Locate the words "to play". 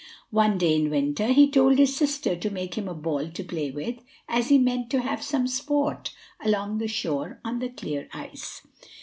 3.29-3.69